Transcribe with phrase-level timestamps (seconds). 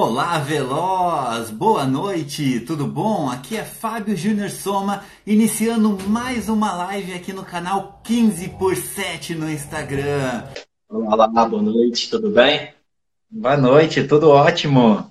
[0.00, 1.50] Olá, Veloz!
[1.50, 3.28] Boa noite, tudo bom?
[3.28, 9.34] Aqui é Fábio Júnior Soma, iniciando mais uma live aqui no canal 15 por 7
[9.34, 10.44] no Instagram.
[10.88, 12.72] Olá, boa noite, tudo bem?
[13.28, 15.10] Boa noite, tudo ótimo.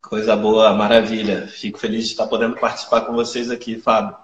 [0.00, 1.48] Coisa boa, maravilha.
[1.48, 4.16] Fico feliz de estar podendo participar com vocês aqui, Fábio.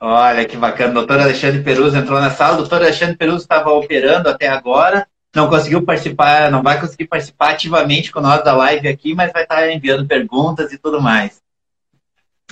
[0.00, 2.54] Olha que bacana, doutor Alexandre Peruso entrou na sala.
[2.54, 7.50] O doutor Alexandre Peruso estava operando até agora, não conseguiu participar, não vai conseguir participar
[7.50, 11.40] ativamente com nós da live aqui, mas vai estar enviando perguntas e tudo mais.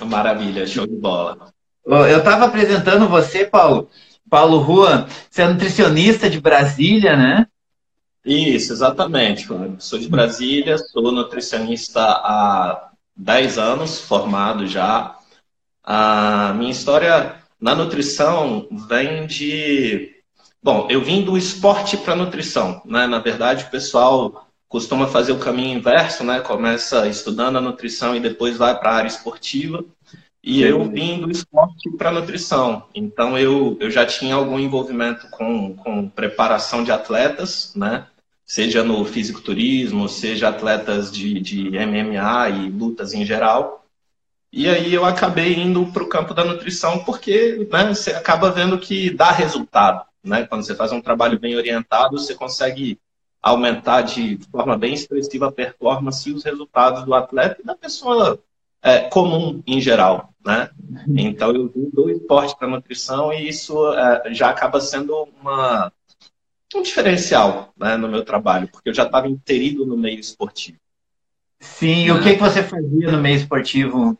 [0.01, 1.53] Maravilha, show de bola.
[1.85, 3.91] Eu estava apresentando você, Paulo.
[4.31, 7.47] Paulo Rua, você é nutricionista de Brasília, né?
[8.25, 9.49] Isso, exatamente.
[9.79, 15.17] Sou de Brasília, sou nutricionista há 10 anos, formado já.
[15.83, 20.18] A minha história na nutrição vem de
[20.63, 23.07] Bom, eu vim do esporte para nutrição, né?
[23.07, 26.41] Na verdade, o pessoal costuma fazer o caminho inverso, né?
[26.41, 29.85] Começa estudando a nutrição e depois vai para a área esportiva.
[30.43, 32.85] E eu vim do esporte para nutrição.
[32.95, 38.07] Então eu, eu já tinha algum envolvimento com, com preparação de atletas, né?
[38.45, 43.85] Seja no fisiculturismo, seja atletas de, de MMA e lutas em geral.
[44.51, 48.79] E aí eu acabei indo para o campo da nutrição porque né, você acaba vendo
[48.79, 50.08] que dá resultado.
[50.29, 50.47] Né?
[50.47, 53.01] Quando você faz um trabalho bem orientado, você consegue
[53.43, 58.43] aumentar de forma bem expressiva a performance e os resultados do atleta e da pessoa
[58.83, 60.35] é, comum em geral.
[60.45, 60.71] Né?
[61.17, 65.93] Então, eu vim do esporte para nutrição e isso é, já acaba sendo uma,
[66.75, 70.79] um diferencial né, no meu trabalho, porque eu já estava inserido no meio esportivo.
[71.61, 74.17] Sim, o que, que você fazia no meio esportivo?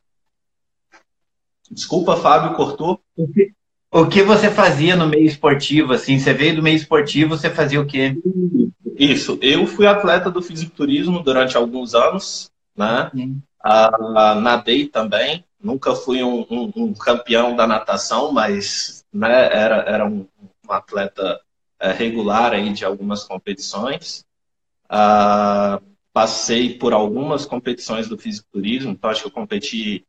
[1.71, 3.01] Desculpa, Fábio, cortou?
[3.17, 3.53] O que,
[3.91, 6.19] o que você fazia no meio esportivo, assim?
[6.19, 8.17] Você veio do meio esportivo, você fazia o quê?
[8.99, 13.11] Isso, eu fui atleta do fisiculturismo durante alguns anos, né?
[13.63, 20.07] Ah, nadei também, nunca fui um, um, um, campeão da natação, mas né, era, era
[20.07, 20.27] um,
[20.69, 21.41] um atleta
[21.81, 24.25] é, regular aí de algumas competições.
[24.89, 25.81] Ah,
[26.13, 30.05] passei por algumas competições do fisiculturismo, então acho que eu competi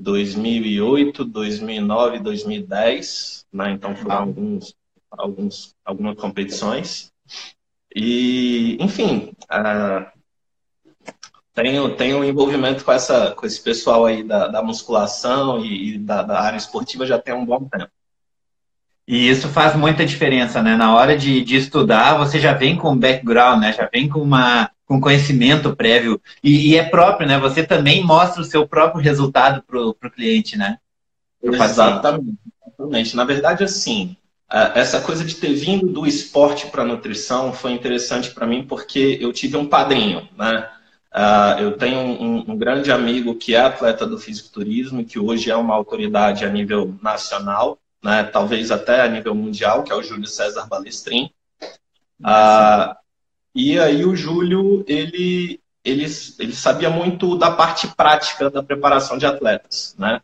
[0.00, 3.72] 2008, 2009, 2010, né?
[3.72, 4.74] Então foram alguns,
[5.10, 7.12] alguns, algumas competições.
[7.94, 10.06] E, enfim, uh,
[11.52, 16.22] tenho, tenho envolvimento com, essa, com esse pessoal aí da, da musculação e, e da,
[16.22, 17.90] da, área esportiva já tem um bom tempo.
[19.06, 20.76] E isso faz muita diferença, né?
[20.76, 23.72] Na hora de, de estudar, você já vem com background, né?
[23.72, 27.38] Já vem com uma, com conhecimento prévio e, e, é próprio, né?
[27.38, 30.78] Você também mostra o seu próprio resultado para o cliente, né?
[31.40, 33.14] Exatamente.
[33.14, 34.16] Na verdade, assim,
[34.74, 39.32] essa coisa de ter vindo do esporte para nutrição foi interessante para mim porque eu
[39.32, 40.68] tive um padrinho, né?
[41.60, 45.76] eu tenho um, um, grande amigo que é atleta do fisiculturismo, que hoje é uma
[45.76, 48.24] autoridade a nível nacional, né?
[48.24, 51.30] talvez até a nível mundial, que é o Júlio César Balestrin.
[52.20, 52.99] Uh,
[53.54, 56.06] e aí o Júlio, ele, ele,
[56.38, 60.20] ele sabia muito da parte prática da preparação de atletas, né?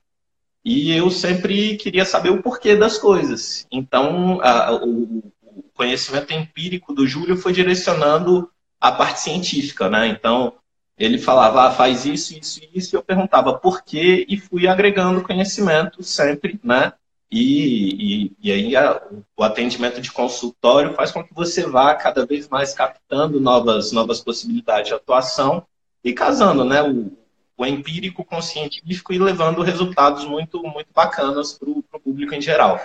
[0.65, 3.67] E eu sempre queria saber o porquê das coisas.
[3.71, 8.51] Então, a, o, o conhecimento empírico do Júlio foi direcionando
[8.81, 10.09] a parte científica, né?
[10.09, 10.55] Então,
[10.99, 14.67] ele falava, ah, faz isso, isso e isso, e eu perguntava por quê, e fui
[14.67, 16.93] agregando conhecimento sempre, né?
[17.31, 19.03] E, e, e aí a,
[19.37, 24.21] o atendimento de consultório faz com que você vá cada vez mais captando novas, novas
[24.21, 25.67] possibilidades de atuação
[26.05, 27.13] e casando né, o,
[27.57, 32.41] o empírico com o científico e levando resultados muito, muito bacanas para o público em
[32.41, 32.81] geral.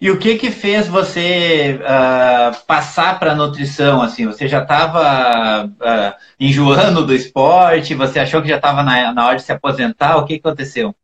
[0.00, 4.02] E o que que fez você uh, passar para a nutrição?
[4.02, 7.94] Assim, você já estava uh, enjoando do esporte?
[7.94, 10.16] Você achou que já estava na, na hora de se aposentar?
[10.16, 10.94] O que aconteceu?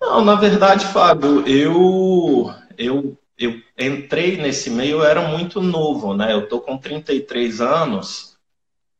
[0.00, 6.32] Não, na verdade, Fábio, eu, eu, eu entrei nesse meio, eu era muito novo, né?
[6.32, 8.36] Eu tô com 33 anos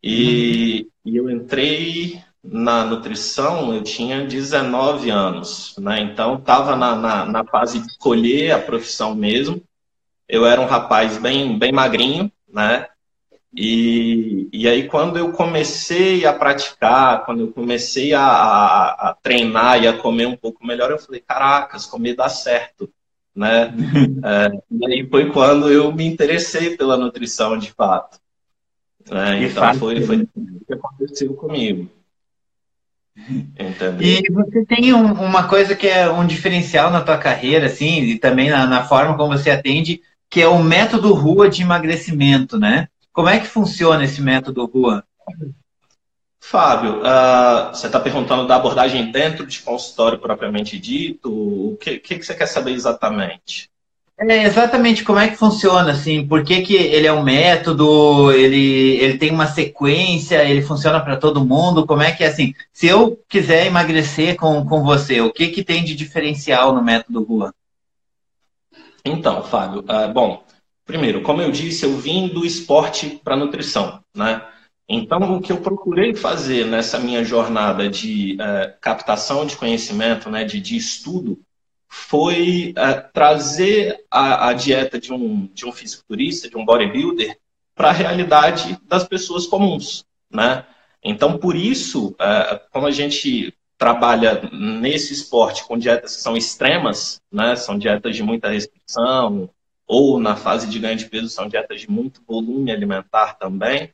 [0.02, 1.12] e, uhum.
[1.12, 6.00] e eu entrei na nutrição, eu tinha 19 anos, né?
[6.00, 9.62] Então, estava na, na, na, fase de escolher a profissão mesmo.
[10.28, 12.86] Eu era um rapaz bem, bem magrinho, né?
[13.52, 19.82] E, e aí, quando eu comecei a praticar, quando eu comecei a, a, a, treinar
[19.82, 22.88] e a comer um pouco melhor, eu falei: caracas, comer dá certo.
[23.34, 23.72] Né?
[24.24, 28.20] é, e aí foi quando eu me interessei pela nutrição de fato.
[29.10, 31.90] É, então, foi, foi o que aconteceu comigo.
[33.58, 34.00] Entendeu?
[34.00, 38.18] E você tem um, uma coisa que é um diferencial na tua carreira, assim, e
[38.18, 42.88] também na, na forma como você atende, que é o método rua de emagrecimento, né?
[43.12, 45.04] Como é que funciona esse método Rua?
[46.40, 51.30] Fábio, uh, você está perguntando da abordagem dentro de consultório propriamente dito?
[51.30, 53.70] O que, que, que você quer saber exatamente?
[54.18, 58.98] É, exatamente como é que funciona, assim, por que, que ele é um método, ele,
[59.00, 62.86] ele tem uma sequência, ele funciona para todo mundo, como é que é assim, se
[62.86, 67.54] eu quiser emagrecer com, com você, o que, que tem de diferencial no método Rua?
[69.02, 70.44] Então, Fábio, uh, bom,
[70.90, 74.44] primeiro, como eu disse, eu vim do esporte para nutrição, né?
[74.88, 80.42] Então, o que eu procurei fazer nessa minha jornada de uh, captação de conhecimento, né,
[80.42, 81.40] de, de estudo,
[81.88, 87.38] foi uh, trazer a, a, dieta de um, de um fisiculturista, de um bodybuilder,
[87.72, 90.04] para a realidade das pessoas comuns.
[90.28, 90.66] Né?
[91.04, 97.22] Então, por isso, uh, como a gente trabalha nesse esporte com dietas que são extremas,
[97.30, 99.48] né, são dietas de muita restrição,
[99.90, 103.92] ou na fase de ganho de peso são dietas de muito volume alimentar também,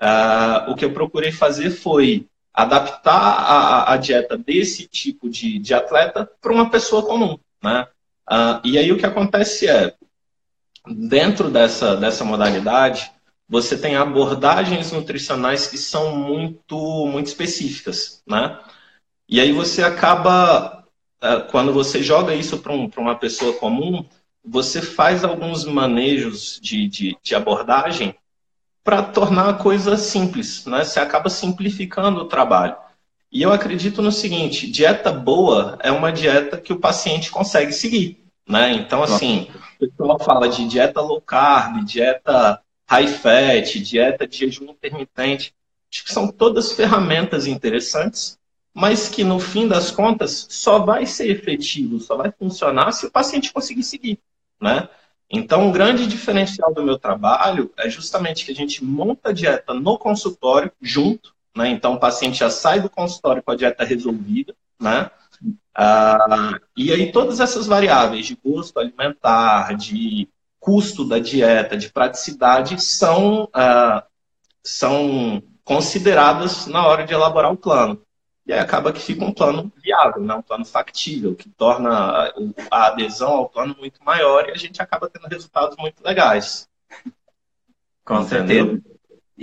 [0.00, 5.74] Uh, o que eu procurei fazer foi adaptar a, a dieta desse tipo de, de
[5.74, 7.38] atleta para uma pessoa comum.
[7.62, 7.86] Né?
[8.28, 9.94] Uh, e aí o que acontece é,
[10.86, 13.12] dentro dessa, dessa modalidade,
[13.48, 18.22] você tem abordagens nutricionais que são muito, muito específicas.
[18.26, 18.58] Né?
[19.28, 20.84] E aí você acaba,
[21.22, 24.04] uh, quando você joga isso para um, uma pessoa comum,
[24.44, 28.14] você faz alguns manejos de, de, de abordagem
[28.82, 30.84] para tornar a coisa simples, né?
[30.84, 32.76] Você acaba simplificando o trabalho.
[33.30, 38.22] E eu acredito no seguinte: dieta boa é uma dieta que o paciente consegue seguir,
[38.46, 38.72] né?
[38.72, 39.48] Então, assim,
[39.80, 45.54] o pessoal fala de dieta low carb, dieta high fat, dieta de jejum intermitente.
[45.90, 48.38] Acho que são todas ferramentas interessantes,
[48.74, 53.10] mas que no fim das contas só vai ser efetivo, só vai funcionar se o
[53.10, 54.18] paciente conseguir seguir,
[54.62, 54.88] né?
[55.28, 59.74] Então, um grande diferencial do meu trabalho é justamente que a gente monta a dieta
[59.74, 61.68] no consultório junto, né?
[61.68, 65.10] Então, o paciente já sai do consultório com a dieta resolvida, né?
[65.74, 70.28] Ah, e aí, todas essas variáveis de gosto alimentar, de
[70.60, 74.04] custo da dieta, de praticidade, são, ah,
[74.62, 78.00] são consideradas na hora de elaborar o plano.
[78.44, 80.34] E aí acaba que fica um plano viável, né?
[80.34, 82.32] um plano factível, que torna
[82.70, 86.68] a adesão ao plano muito maior e a gente acaba tendo resultados muito legais.
[88.04, 88.66] Com Entendeu?
[88.66, 88.92] certeza.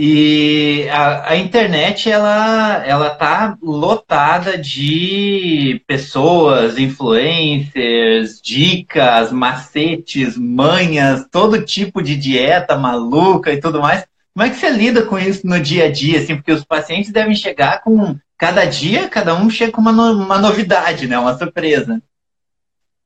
[0.01, 11.65] E a, a, internet ela ela tá lotada de pessoas, influencers, dicas, macetes, manhas, todo
[11.65, 14.05] tipo de dieta maluca e tudo mais.
[14.33, 16.35] Como é que você lida com isso no dia a dia, assim?
[16.35, 20.39] Porque os pacientes devem chegar com cada dia, cada um chega com uma, no, uma
[20.39, 21.19] novidade, né?
[21.19, 22.01] Uma surpresa.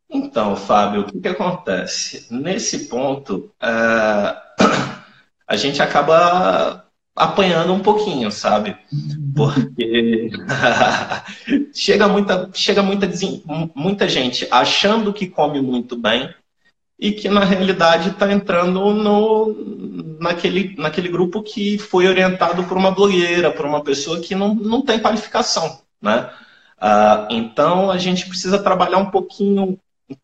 [0.08, 2.28] Então, Fábio, o que, que acontece?
[2.30, 4.38] Nesse ponto, uh,
[5.48, 6.86] a gente acaba
[7.16, 8.78] apanhando um pouquinho, sabe?
[9.36, 10.30] Porque
[11.74, 13.10] chega muita, chega muita,
[13.74, 16.32] muita gente achando que come muito bem
[17.04, 22.92] e que na realidade está entrando no, naquele, naquele grupo que foi orientado por uma
[22.92, 26.32] blogueira, por uma pessoa que não, não tem qualificação, né?
[26.78, 29.78] Uh, então a gente precisa trabalhar um pouquinho,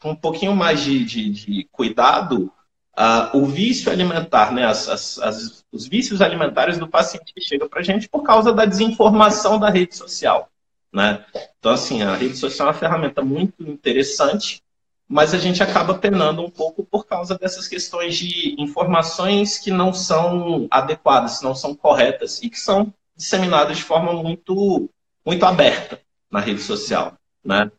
[0.06, 2.50] um pouquinho mais de, de, de cuidado.
[2.98, 4.64] Uh, o vício alimentar, né?
[4.64, 8.54] As, as, as, os vícios alimentares do paciente que chega para a gente por causa
[8.54, 10.50] da desinformação da rede social,
[10.94, 11.26] né?
[11.60, 14.64] Então assim, a rede social é uma ferramenta muito interessante,
[15.10, 19.92] mas a gente acaba penando um pouco por causa dessas questões de informações que não
[19.92, 24.88] são adequadas, não são corretas e que são disseminadas de forma muito,
[25.26, 26.00] muito aberta
[26.30, 27.72] na rede social, né?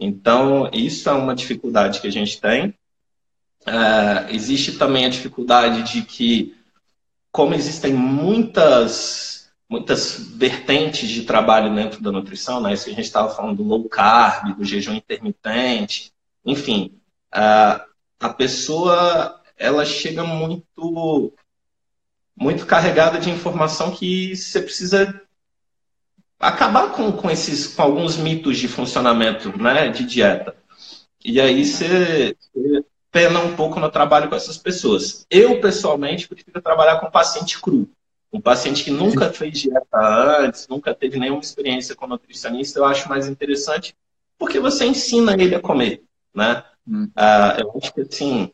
[0.00, 2.74] Então, isso é uma dificuldade que a gente tem.
[3.66, 6.56] É, existe também a dificuldade de que,
[7.30, 12.72] como existem muitas, muitas vertentes de trabalho dentro da nutrição, né?
[12.72, 16.12] Isso que a gente estava falando do low carb, do jejum intermitente,
[16.44, 16.98] enfim,
[17.32, 17.84] a,
[18.20, 21.32] a pessoa ela chega muito
[22.36, 25.20] muito carregada de informação que você precisa
[26.38, 30.56] acabar com, com esses com alguns mitos de funcionamento né, de dieta.
[31.24, 35.26] E aí você, você pena um pouco no trabalho com essas pessoas.
[35.28, 37.90] Eu, pessoalmente, prefiro trabalhar com paciente cru.
[38.32, 43.08] Um paciente que nunca fez dieta antes, nunca teve nenhuma experiência com nutricionista, eu acho
[43.08, 43.96] mais interessante
[44.38, 46.04] porque você ensina ele a comer.
[46.38, 46.62] Né?
[46.86, 47.10] Hum.
[47.16, 48.52] Uh, eu acho que assim,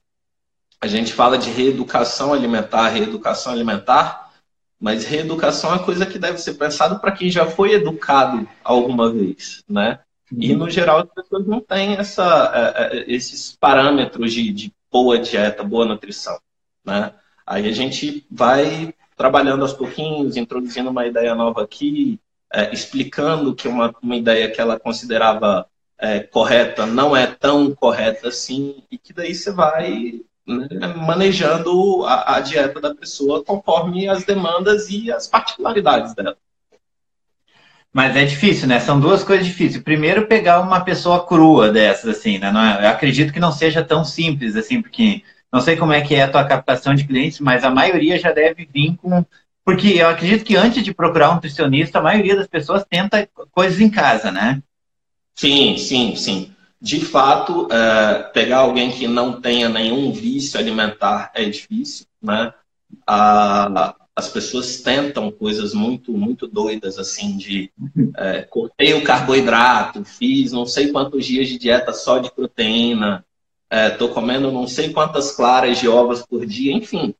[0.80, 4.32] a gente fala de reeducação alimentar, reeducação alimentar,
[4.80, 9.12] mas reeducação é uma coisa que deve ser pensada para quem já foi educado alguma
[9.12, 10.00] vez, né?
[10.32, 10.60] E uhum.
[10.60, 15.62] no geral as pessoas não têm essa, é, é, esses parâmetros de, de boa dieta,
[15.62, 16.40] boa nutrição,
[16.82, 17.12] né?
[17.46, 22.18] Aí a gente vai trabalhando aos pouquinhos, introduzindo uma ideia nova aqui,
[22.50, 25.66] é, explicando que uma, uma ideia que ela considerava
[26.04, 32.36] é, correta não é tão correta assim, e que daí você vai né, manejando a,
[32.36, 36.36] a, dieta da pessoa conforme as demandas e as particularidades dela.
[37.90, 38.80] Mas é difícil, né?
[38.80, 39.82] São duas coisas difíceis.
[39.82, 42.48] Primeiro, pegar uma pessoa crua dessas, assim, né?
[42.48, 46.14] É, eu acredito que não seja tão simples, assim, porque não sei como é que
[46.14, 49.24] é a tua captação de clientes, mas a maioria já deve vir com
[49.64, 53.80] porque eu acredito que antes de procurar um nutricionista, a maioria das pessoas tenta coisas
[53.80, 54.62] em casa, né?
[55.34, 56.54] Sim, sim, sim.
[56.80, 62.52] De fato, é, pegar alguém que não tenha nenhum vício alimentar é difícil, né?
[63.06, 67.70] A, as pessoas tentam coisas muito, muito doidas, assim, de
[68.16, 73.24] é, cortei o carboidrato, fiz não sei quantos dias de dieta só de proteína,
[73.70, 77.14] estou é, comendo não sei quantas claras de ovos por dia, enfim.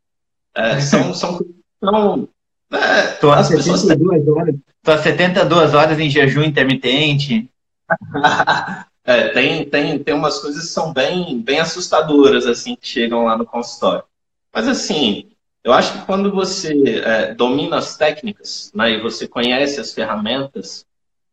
[0.55, 1.45] É, são, são,
[1.83, 2.29] são
[2.73, 7.51] é, tô, há 72 horas, tô há 72 horas em jejum intermitente.
[9.05, 13.37] é, tem, tem, tem umas coisas que são bem, bem assustadoras, assim, que chegam lá
[13.37, 14.05] no consultório.
[14.53, 15.31] Mas, assim,
[15.63, 20.87] eu acho que quando você é, domina as técnicas né, e você conhece as ferramentas,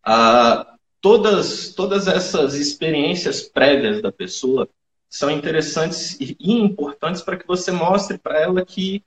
[0.04, 4.68] ah, todas, todas essas experiências prévias da pessoa
[5.10, 9.04] são interessantes e importantes para que você mostre para ela que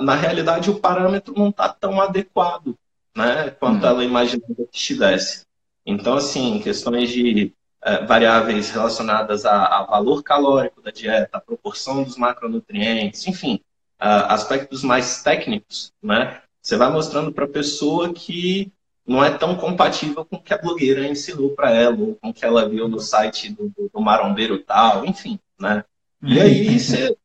[0.00, 2.76] na realidade o parâmetro não está tão adequado
[3.16, 3.88] né, quanto hum.
[3.88, 5.45] ela imaginava que estivesse.
[5.86, 12.02] Então, assim, questões de é, variáveis relacionadas a, a, valor calórico da dieta, a proporção
[12.02, 13.60] dos macronutrientes, enfim,
[13.98, 18.72] aspectos mais técnicos, né, você vai mostrando para a pessoa que
[19.06, 22.34] não é tão compatível com o que a blogueira ensinou para ela, ou com o
[22.34, 25.84] que ela viu no site do, do, marombeiro tal, enfim, né?
[26.20, 26.78] E aí uhum.
[26.78, 27.16] você,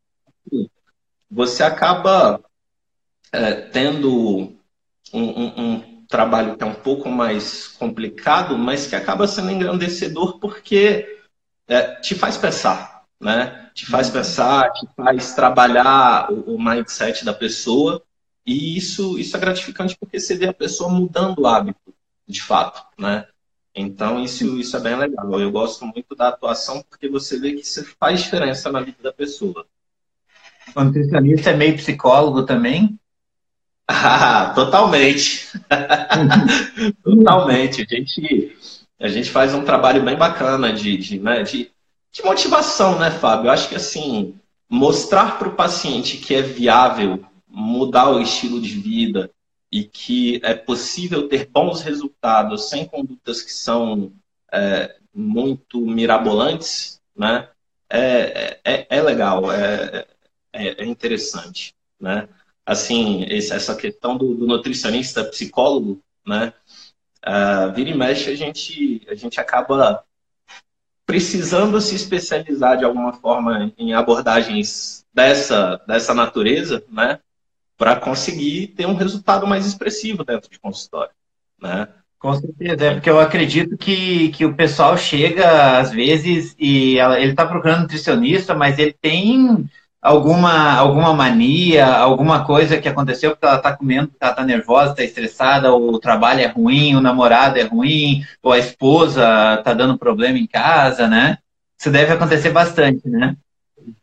[1.30, 2.40] você acaba
[3.32, 4.56] é, tendo
[5.12, 10.38] um, um, um, trabalho que é um pouco mais complicado, mas que acaba sendo engrandecedor
[10.40, 11.20] porque
[11.68, 13.72] é, te faz pensar, né?
[13.74, 14.14] Te faz uhum.
[14.14, 18.04] pensar, te faz trabalhar o, o mindset da pessoa
[18.46, 21.96] e isso, isso é gratificante porque você vê a pessoa mudando o hábito,
[22.28, 23.26] de fato, né?
[23.74, 25.40] Então, isso, isso é bem legal.
[25.40, 29.14] Eu gosto muito da atuação porque você vê que isso faz diferença na vida da
[29.14, 29.66] pessoa.
[30.76, 33.00] O nutricionista é meio psicólogo também?
[33.88, 35.50] Ah, totalmente.
[37.04, 37.82] totalmente.
[37.82, 38.58] A gente,
[39.00, 41.72] a gente faz um trabalho bem bacana de, de, né, de,
[42.12, 43.48] de motivação, né, Fábio?
[43.48, 44.36] Eu acho que assim,
[44.70, 49.30] mostrar para o paciente que é viável mudar o estilo de vida
[49.72, 54.14] e que é possível ter bons resultados sem condutas que são
[54.52, 57.50] é, muito mirabolantes, né?
[57.90, 60.08] É, é, é legal, é,
[60.54, 62.28] é, é interessante, né?
[62.72, 66.54] Assim, essa questão do, do nutricionista psicólogo, né?
[67.26, 70.04] Uh, vira e mexe, a gente, a gente acaba
[71.06, 77.20] precisando se especializar de alguma forma em abordagens dessa, dessa natureza, né?
[77.78, 81.14] Para conseguir ter um resultado mais expressivo dentro de consultório,
[81.62, 81.90] né?
[82.18, 87.32] Com certeza, é porque eu acredito que, que o pessoal chega às vezes e ele
[87.32, 89.68] está procurando nutricionista, mas ele tem
[90.02, 95.04] alguma, alguma mania, alguma coisa que aconteceu porque ela está comendo, ela está nervosa, está
[95.04, 99.98] estressada, ou o trabalho é ruim, o namorado é ruim, ou a esposa está dando
[99.98, 101.38] problema em casa, né?
[101.80, 103.38] Isso deve acontecer bastante, né?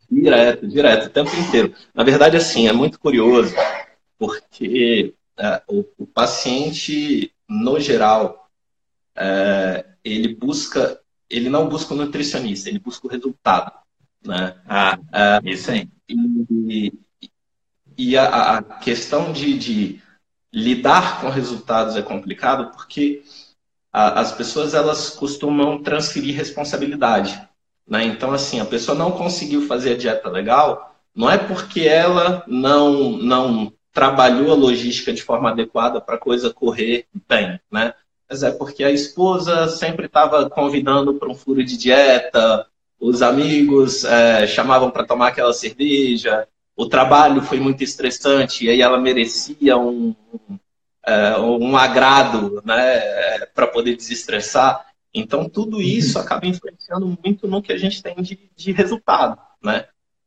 [0.09, 1.73] Direto, direto, o tempo inteiro.
[1.93, 3.53] Na verdade, assim, é muito curioso,
[4.17, 8.49] porque é, o, o, paciente, no geral,
[9.15, 13.78] é, ele busca, ele não busca o nutricionista, ele busca o resultado.
[14.25, 14.55] Né?
[14.67, 15.89] Ah, ah, isso aí.
[16.07, 16.93] E,
[17.97, 20.01] e a, a questão de, de,
[20.51, 23.23] lidar com resultados é complicado porque
[23.93, 27.39] a, as pessoas elas costumam transferir responsabilidade.
[27.87, 28.03] Né?
[28.03, 33.11] Então, assim, a pessoa não conseguiu fazer a dieta legal, não é porque ela não,
[33.17, 37.93] não trabalhou a logística de forma adequada para a coisa correr bem, né?
[38.29, 42.67] Mas é porque a esposa sempre estava convidando para um furo de dieta,
[42.99, 48.81] os amigos é, chamavam para tomar aquela cerveja, o trabalho foi muito estressante e aí
[48.81, 50.59] ela merecia um, um,
[51.05, 54.85] é, um agrado né, para poder desestressar.
[55.13, 56.23] Então, tudo isso uhum.
[56.23, 59.39] acaba influenciando muito no que a gente tem de, de resultado.
[59.63, 59.85] Né?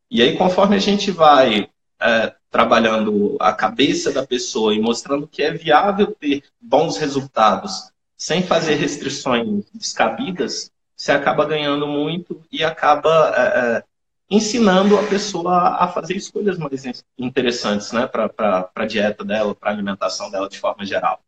[0.09, 5.41] E aí, conforme a gente vai é, trabalhando a cabeça da pessoa e mostrando que
[5.41, 10.71] é viável ter bons resultados sem fazer restrições descabidas,
[11.03, 13.83] você acaba ganhando muito e acaba é, é,
[14.29, 19.73] ensinando a pessoa a fazer escolhas mais interessantes né, para a dieta dela, para a
[19.73, 21.19] alimentação dela de forma geral.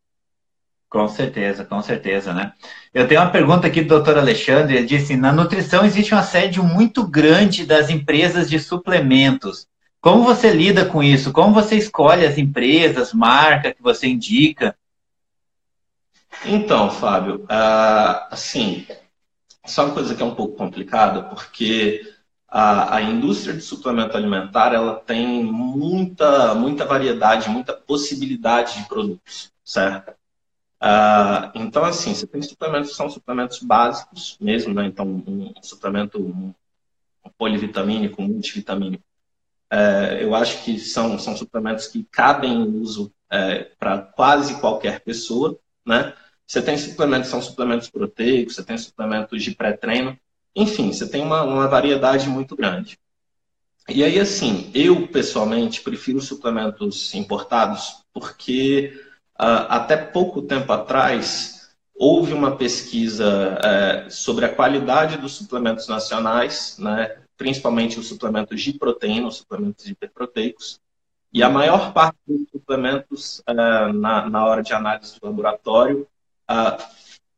[0.88, 2.54] Com certeza, com certeza, né?
[2.94, 6.64] Eu tenho uma pergunta aqui do doutor Alexandre, ele disse, na nutrição existe um assédio
[6.64, 9.68] muito grande das empresas de suplementos.
[10.00, 11.34] Como você lida com isso?
[11.34, 14.74] Como você escolhe as empresas, marca que você indica?
[16.46, 18.86] Então, Fábio, uh, assim,
[19.66, 22.14] só uma coisa que é um pouco complicada, porque
[22.48, 29.52] a, a, indústria de suplemento alimentar ela tem muita, muita variedade, muita possibilidade de produtos,
[29.64, 30.12] certo?
[30.80, 34.86] Uh, então, assim, você tem suplementos que são suplementos básicos mesmo, né?
[34.86, 36.52] Então, um, suplemento um,
[37.38, 39.04] polivitamínico, multivitamínico.
[39.72, 45.00] Uh, eu acho que são, são suplementos que cabem em uso uh, para quase qualquer
[45.00, 46.14] pessoa, né?
[46.46, 50.16] Você tem suplementos são suplementos proteicos, você tem suplementos de pré-treino,
[50.54, 52.98] enfim, você tem uma, uma variedade muito grande.
[53.88, 59.00] E aí, assim, eu pessoalmente prefiro suplementos importados porque
[59.38, 66.76] uh, até pouco tempo atrás houve uma pesquisa uh, sobre a qualidade dos suplementos nacionais,
[66.78, 70.80] né, principalmente os suplementos de proteína, os suplementos hiperproteicos,
[71.32, 76.06] e a maior parte dos suplementos uh, na, na hora de análise do laboratório
[76.50, 76.82] uh,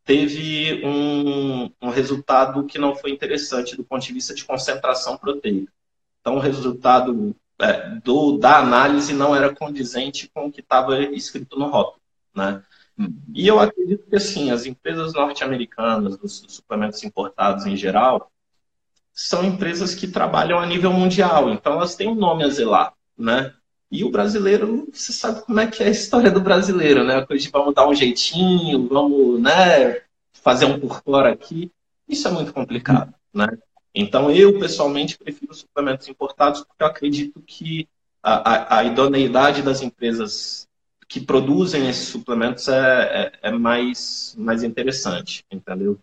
[0.04, 5.72] teve um, um, resultado que não foi interessante do ponto de vista de concentração proteica.
[6.20, 11.58] Então, o resultado é, do, da análise não era condizente com o que estava escrito
[11.58, 12.00] no rótulo.
[12.34, 12.62] Né?
[13.34, 18.30] E eu acredito que, assim, as empresas norte-americanas, dos suplementos importados em geral,
[19.12, 23.52] são empresas que trabalham a nível mundial, então elas têm um nome a zelar, né?
[23.90, 27.16] E o brasileiro, você sabe como é que é a história do brasileiro, né?
[27.16, 30.02] A coisa de vamos dar um jeitinho, vamos, né,
[30.32, 31.70] fazer um por fora aqui.
[32.06, 33.46] Isso é muito complicado, né?
[33.94, 37.88] Então, eu, pessoalmente, prefiro suplementos importados porque eu acredito que
[38.22, 40.68] a, a, a idoneidade das empresas
[41.08, 45.98] que produzem esses suplementos é, é, é, mais, mais interessante, entendeu?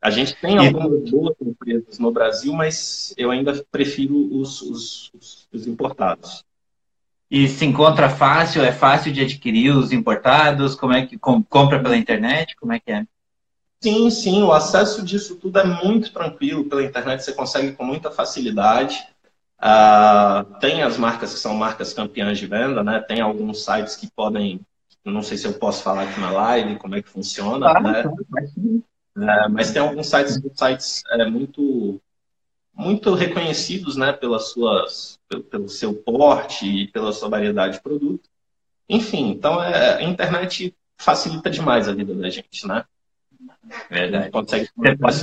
[0.00, 5.66] A gente tem algumas boas empresas no Brasil, mas eu ainda prefiro os, os, os
[5.66, 6.42] importados.
[7.30, 8.62] E se encontra fácil?
[8.64, 10.74] É fácil de adquirir os importados?
[10.74, 12.56] Como é que com, compra pela internet?
[12.56, 13.06] Como é que é?
[13.82, 18.10] Sim, sim, o acesso disso tudo é muito tranquilo pela internet, você consegue com muita
[18.10, 18.98] facilidade.
[19.58, 23.00] Uh, tem as marcas que são marcas campeãs de venda, né?
[23.00, 24.60] Tem alguns sites que podem,
[25.02, 28.02] não sei se eu posso falar aqui na live como é que funciona, claro, né?
[29.16, 32.00] Uh, mas tem alguns sites, sites é, muito
[32.80, 38.28] muito reconhecidos né, pelas suas, pelo, pelo seu porte e pela sua variedade de produto.
[38.88, 42.84] Enfim, então é, a internet facilita demais a vida da gente, né?
[43.90, 44.30] Verdade.
[44.30, 45.18] Consegue você, pode,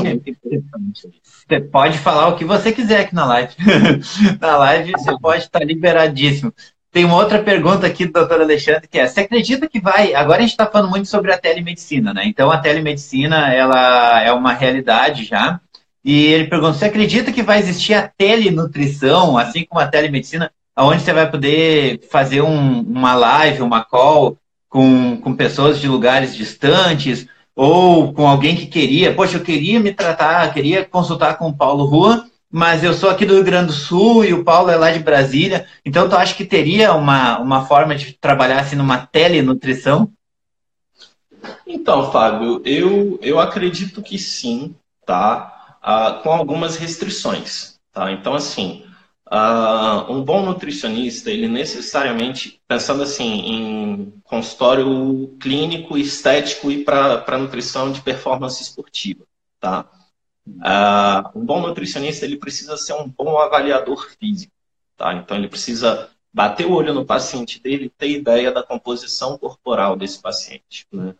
[1.47, 3.53] você pode falar o que você quiser aqui na live.
[4.39, 6.53] na live você pode estar liberadíssimo.
[6.91, 10.13] Tem uma outra pergunta aqui do doutor Alexandre, que é, você acredita que vai...
[10.13, 12.23] Agora a gente está falando muito sobre a telemedicina, né?
[12.25, 15.59] Então, a telemedicina, ela é uma realidade já.
[16.07, 21.01] E ele pergunta: você acredita que vai existir a telenutrição, assim como a telemedicina, onde
[21.01, 24.37] você vai poder fazer um, uma live, uma call
[24.69, 29.91] com, com pessoas de lugares distantes, ou com alguém que queria, poxa, eu queria me
[29.91, 33.73] tratar, queria consultar com o Paulo Rua, mas eu sou aqui do Rio Grande do
[33.73, 37.65] Sul e o Paulo é lá de Brasília, então tu acha que teria uma, uma
[37.65, 40.09] forma de trabalhar assim numa telenutrição?
[41.65, 44.73] Então, Fábio, eu, eu acredito que sim,
[45.05, 45.56] tá?
[45.87, 47.79] Uh, com algumas restrições.
[47.93, 48.11] Tá?
[48.11, 48.83] Então, assim,
[49.31, 57.91] uh, um bom nutricionista, ele necessariamente, pensando assim em consultório clínico, estético e para nutrição
[57.91, 59.23] de performance esportiva,
[59.59, 59.89] tá?
[60.45, 64.53] Uh, um bom nutricionista, ele precisa ser um bom avaliador físico,
[64.95, 65.13] tá?
[65.13, 70.21] Então, ele precisa bater o olho no paciente dele, ter ideia da composição corporal desse
[70.21, 71.15] paciente, né?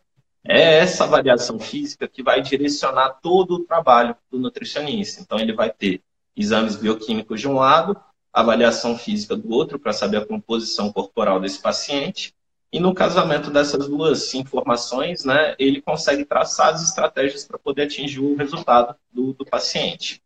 [0.50, 5.22] É essa avaliação física que vai direcionar todo o trabalho do nutricionista.
[5.22, 6.02] Então, ele vai ter
[6.36, 8.00] exames bioquímicos de um lado,
[8.32, 12.34] avaliação física do outro, para saber a composição corporal desse paciente.
[12.72, 18.22] E no casamento dessas duas informações, né, ele consegue traçar as estratégias para poder atingir
[18.22, 20.24] o resultado do, do paciente.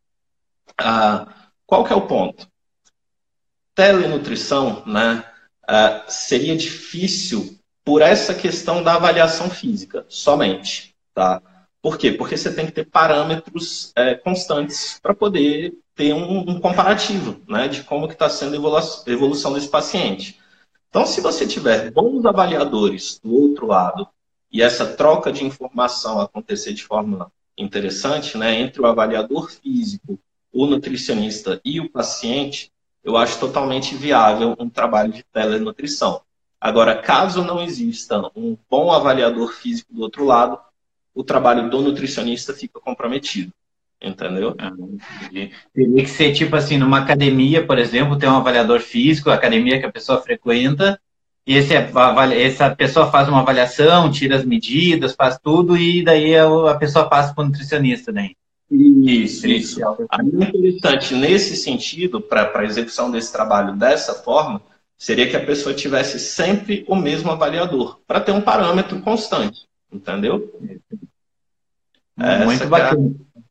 [0.78, 2.48] Ah, qual que é o ponto?
[3.74, 5.26] Telenutrição né,
[5.68, 11.42] ah, seria difícil por essa questão da avaliação física somente, tá?
[11.82, 12.12] Por quê?
[12.12, 17.68] Porque você tem que ter parâmetros é, constantes para poder ter um, um, comparativo, né,
[17.68, 20.40] de como que está sendo a evolução desse paciente.
[20.90, 24.08] Então, se você tiver bons avaliadores do outro lado
[24.52, 30.20] e essa troca de informação acontecer de forma interessante, né, entre o avaliador físico
[30.52, 32.72] o nutricionista e o paciente,
[33.04, 36.22] eu acho totalmente viável um trabalho de telenutrição.
[36.62, 40.60] Agora, caso não exista um bom avaliador físico do outro lado,
[41.14, 43.52] o trabalho do nutricionista fica comprometido.
[44.00, 44.56] Entendeu?
[44.60, 44.72] Ah,
[45.74, 49.80] Teria que ser tipo assim, numa academia, por exemplo, tem um avaliador físico, a academia
[49.80, 51.00] que a pessoa frequenta,
[51.46, 56.76] e esse, essa pessoa faz uma avaliação, tira as medidas, faz tudo, e daí a
[56.76, 58.32] pessoa passa para o nutricionista, né?
[58.72, 59.82] Isso, isso.
[60.10, 64.62] Aí, interessante, nesse sentido, para a execução desse trabalho dessa forma,
[65.02, 69.62] seria que a pessoa tivesse sempre o mesmo avaliador, para ter um parâmetro constante,
[69.92, 70.54] entendeu?
[72.16, 73.12] Muito Essa bacana.
[73.36, 73.42] É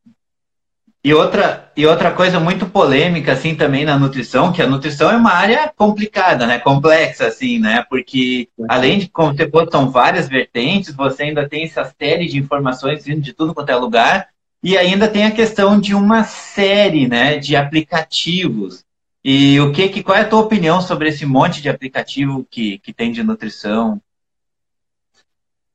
[1.02, 5.16] e outra, e outra coisa muito polêmica, assim, também na nutrição, que a nutrição é
[5.16, 6.60] uma área complicada, né?
[6.60, 7.84] Complexa, assim, né?
[7.90, 12.38] Porque, além de, como você falou, são várias vertentes, você ainda tem essa série de
[12.38, 14.28] informações vindo de tudo quanto é lugar,
[14.62, 18.84] e ainda tem a questão de uma série, né, de aplicativos.
[19.22, 22.78] E o que, que qual é a tua opinião sobre esse monte de aplicativo que,
[22.78, 24.00] que tem de nutrição?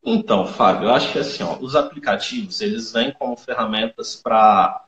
[0.04, 4.86] Então, Fábio, eu acho que assim, ó, os aplicativos, eles vêm como ferramentas para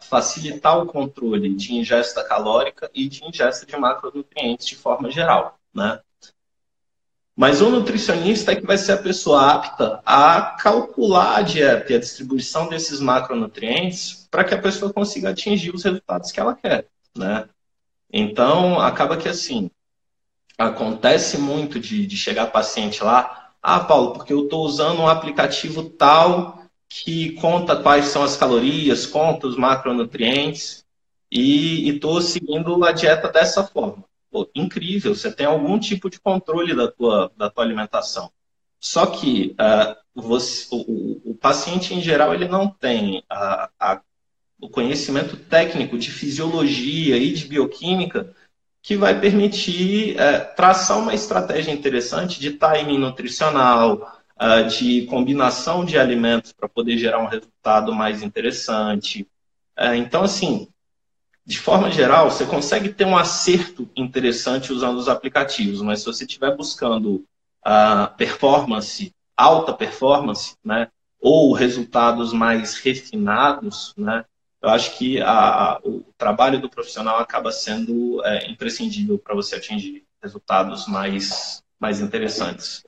[0.00, 6.00] facilitar o controle de ingesta calórica e de ingesta de macronutrientes de forma geral, né?
[7.36, 11.96] Mas o nutricionista é que vai ser a pessoa apta a calcular a dieta e
[11.96, 16.88] a distribuição desses macronutrientes para que a pessoa consiga atingir os resultados que ela quer,
[17.16, 17.48] né?
[18.12, 19.70] Então, acaba que assim,
[20.56, 25.90] acontece muito de, de chegar paciente lá, ah, Paulo, porque eu estou usando um aplicativo
[25.90, 30.86] tal que conta quais são as calorias, conta os macronutrientes
[31.30, 34.04] e estou seguindo a dieta dessa forma.
[34.30, 38.30] Pô, incrível, você tem algum tipo de controle da tua, da tua alimentação.
[38.80, 44.00] Só que uh, você, o, o, paciente em geral ele não tem a, a,
[44.60, 48.34] o conhecimento técnico de fisiologia e de bioquímica
[48.82, 55.98] que vai permitir uh, traçar uma estratégia interessante de timing nutricional, uh, de combinação de
[55.98, 59.28] alimentos para poder gerar um resultado mais interessante.
[59.78, 60.68] Uh, então, assim,
[61.44, 66.24] de forma geral, você consegue ter um acerto interessante usando os aplicativos, mas se você
[66.24, 67.24] estiver buscando
[67.66, 70.88] uh, performance, alta performance, né,
[71.20, 74.24] ou resultados mais refinados, né,
[74.60, 79.56] eu acho que a, a, o trabalho do profissional acaba sendo é, imprescindível para você
[79.56, 82.84] atingir resultados mais, mais interessantes.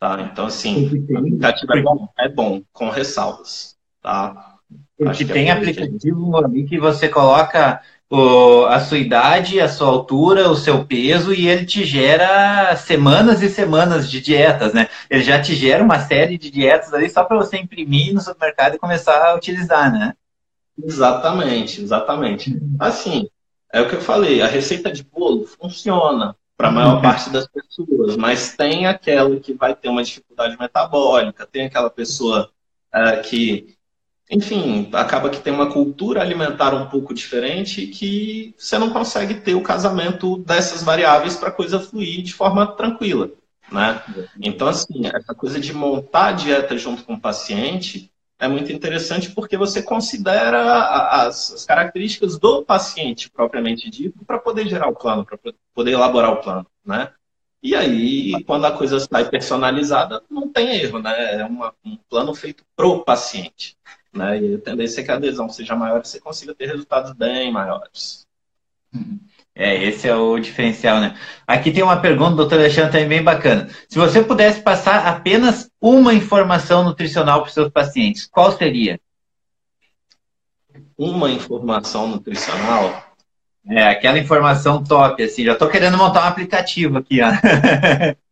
[0.00, 0.28] Tá?
[0.32, 3.76] Então, assim, o aplicativo é bom, é bom, com ressalvas.
[4.00, 4.58] Tá?
[4.96, 10.48] Porque tem é aplicativo ali que você coloca o, a sua idade, a sua altura,
[10.48, 14.88] o seu peso e ele te gera semanas e semanas de dietas, né?
[15.08, 18.74] Ele já te gera uma série de dietas ali só para você imprimir no supermercado
[18.74, 20.14] e começar a utilizar, né?
[20.80, 22.60] Exatamente, exatamente.
[22.78, 23.28] Assim,
[23.72, 27.48] é o que eu falei, a receita de bolo funciona, para a maior parte das
[27.48, 32.50] pessoas, mas tem aquela que vai ter uma dificuldade metabólica, tem aquela pessoa
[32.94, 33.74] uh, que,
[34.30, 39.54] enfim, acaba que tem uma cultura alimentar um pouco diferente que você não consegue ter
[39.54, 43.28] o casamento dessas variáveis para a coisa fluir de forma tranquila.
[43.72, 44.00] Né?
[44.40, 48.11] Então, assim, essa coisa de montar a dieta junto com o paciente
[48.42, 54.66] é muito interessante porque você considera as, as características do paciente propriamente dito para poder
[54.66, 55.38] gerar o plano, para
[55.72, 57.12] poder elaborar o plano, né?
[57.62, 61.36] E aí, quando a coisa sai personalizada, não tem erro, né?
[61.36, 63.76] É uma, um plano feito pro paciente,
[64.12, 64.42] né?
[64.42, 67.52] E a tendência é que a adesão seja maior e você consiga ter resultados bem
[67.52, 68.26] maiores.
[68.92, 69.20] Uhum.
[69.54, 71.14] É, esse é o diferencial, né?
[71.46, 73.68] Aqui tem uma pergunta, doutor Alexandre, também bem bacana.
[73.88, 78.98] Se você pudesse passar apenas uma informação nutricional para os seus pacientes, qual seria?
[80.96, 83.14] Uma informação nutricional?
[83.68, 85.44] É, aquela informação top, assim.
[85.44, 87.28] Já estou querendo montar um aplicativo aqui, ó.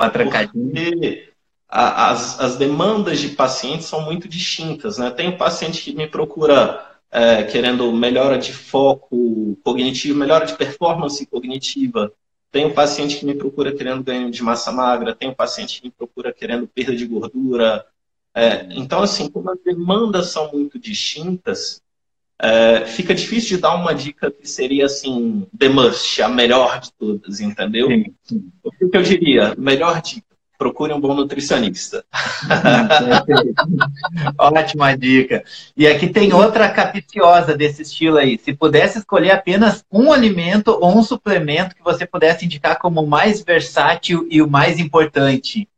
[0.00, 1.31] uma trancadinha
[1.72, 4.98] as, as demandas de pacientes são muito distintas.
[4.98, 5.10] Né?
[5.10, 11.24] Tem um paciente que me procura é, querendo melhora de foco cognitivo, melhora de performance
[11.24, 12.12] cognitiva.
[12.50, 15.86] Tem um paciente que me procura querendo ganho de massa magra, tem um paciente que
[15.86, 17.86] me procura querendo perda de gordura.
[18.34, 21.80] É, então, assim, como as demandas são muito distintas,
[22.38, 26.92] é, fica difícil de dar uma dica que seria assim, the must, a melhor de
[26.92, 27.88] todas, entendeu?
[27.88, 28.52] Sim, sim.
[28.62, 29.54] O que eu diria?
[29.56, 32.04] Melhor dica procure um bom nutricionista.
[34.38, 35.44] Ótima dica.
[35.76, 38.38] E aqui tem outra capiciosa desse estilo aí.
[38.38, 43.06] Se pudesse escolher apenas um alimento ou um suplemento que você pudesse indicar como o
[43.06, 45.68] mais versátil e o mais importante,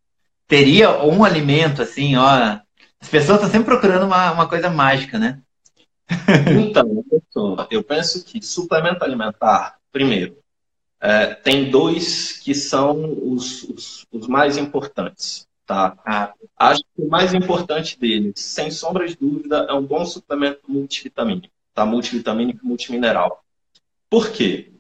[0.47, 2.59] teria um alimento assim, ó,
[3.01, 5.39] As pessoas estão sempre procurando uma, uma coisa mágica, né?
[6.61, 7.03] Então,
[7.71, 10.37] eu penso que suplemento alimentar, primeiro,
[11.05, 15.47] é, tem dois que são os, os, os mais importantes.
[15.67, 15.99] Tá?
[16.03, 16.33] Ah.
[16.57, 21.53] Acho que o mais importante deles, sem sombra de dúvida, é um bom suplemento multivitamínico,
[21.75, 21.85] tá?
[21.85, 23.45] multivitamínico e multimineral.
[24.09, 24.73] Por quê?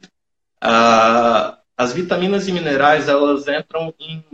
[0.62, 4.24] Ah, as vitaminas e minerais elas entram em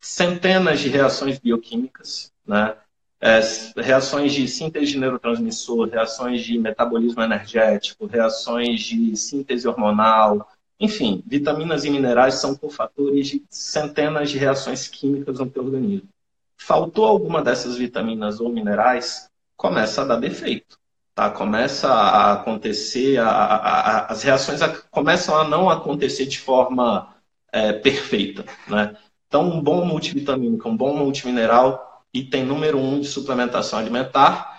[0.00, 2.76] centenas de reações bioquímicas, né?
[3.20, 3.40] É,
[3.76, 10.48] reações de síntese de neurotransmissor, reações de metabolismo energético, reações de síntese hormonal,
[10.80, 16.08] enfim, vitaminas e minerais são cofatores de centenas de reações químicas no teu organismo.
[16.56, 20.78] Faltou alguma dessas vitaminas ou minerais, começa a dar defeito.
[21.14, 21.30] Tá?
[21.30, 24.60] Começa a acontecer, a, a, a, as reações
[24.90, 27.12] começam a não acontecer de forma
[27.52, 28.44] é, perfeita.
[28.68, 28.96] Né?
[29.26, 34.57] Então, um bom multivitamínico, um bom multimineral, item número um de suplementação alimentar,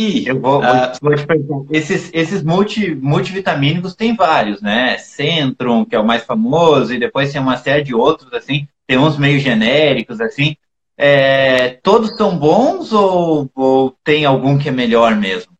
[0.00, 0.62] e eu vou,
[1.02, 4.96] vou te perguntar, esses, esses multi, multivitamínicos tem vários, né?
[4.96, 8.96] Centrum, que é o mais famoso, e depois tem uma série de outros, assim, tem
[8.96, 10.56] uns meio genéricos, assim.
[10.96, 15.52] É, todos são bons ou, ou tem algum que é melhor mesmo?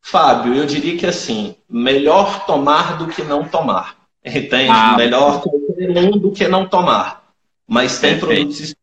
[0.00, 3.94] Fábio, eu diria que assim, melhor tomar do que não tomar.
[4.24, 4.70] Entende?
[4.70, 7.24] Ah, melhor comer do que não tomar.
[7.68, 8.38] Mas tem perfeito.
[8.38, 8.74] produtos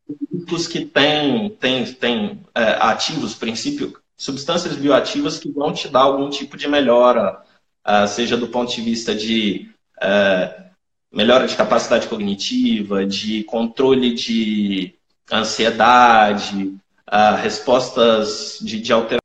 [0.47, 6.67] químicos que têm é, ativos, princípio, substâncias bioativas que vão te dar algum tipo de
[6.67, 7.43] melhora,
[7.85, 10.63] uh, seja do ponto de vista de uh,
[11.11, 14.95] melhora de capacidade cognitiva, de controle de
[15.31, 16.75] ansiedade,
[17.07, 19.19] uh, respostas de, de alteração.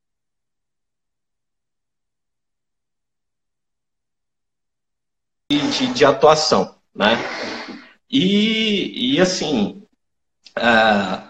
[5.48, 7.16] De, de atuação, né?
[8.10, 9.81] E, e assim,
[10.56, 11.22] é,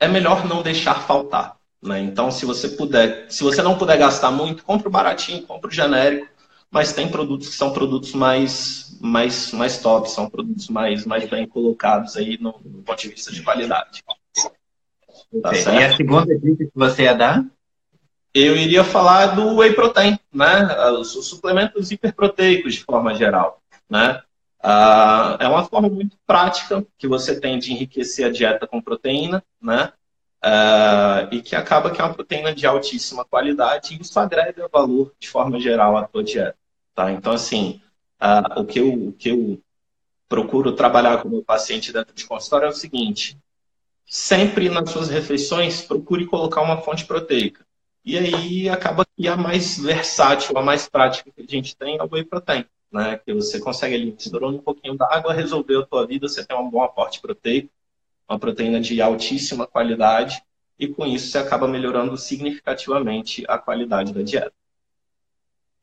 [0.00, 1.56] é melhor não deixar faltar.
[1.82, 2.00] Né?
[2.00, 5.74] Então, se você puder, se você não puder gastar muito, compre o baratinho, compre o
[5.74, 6.28] genérico,
[6.70, 11.46] mas tem produtos que são produtos mais, mais, mais top, são produtos mais, mais bem
[11.46, 14.02] colocados aí no, no ponto de vista de qualidade.
[15.42, 17.44] Tá e a segunda dica que você ia dar?
[18.34, 20.90] Eu iria falar do whey protein, né?
[20.92, 24.22] Os suplementos hiperproteicos de forma geral, né?
[24.62, 29.42] Uh, é uma forma muito prática que você tem de enriquecer a dieta com proteína,
[29.62, 29.92] né?
[30.44, 35.12] Uh, e que acaba que é uma proteína de altíssima qualidade e isso agrega valor
[35.18, 36.56] de forma geral à tua dieta.
[36.94, 37.10] Tá?
[37.10, 37.80] Então, assim,
[38.20, 39.60] uh, o, que eu, o que eu
[40.28, 43.38] procuro trabalhar com o meu paciente dentro de consultório é o seguinte:
[44.06, 47.64] sempre nas suas refeições, procure colocar uma fonte proteica.
[48.04, 52.02] E aí acaba que a mais versátil, a mais prática que a gente tem é
[52.02, 53.18] o whey protein né?
[53.24, 56.70] Que você consegue ali, misturando um pouquinho d'água, resolver a tua vida, você tem um
[56.70, 57.68] bom aporte proteico,
[58.28, 60.42] uma proteína de altíssima qualidade,
[60.78, 64.52] e com isso você acaba melhorando significativamente a qualidade da dieta.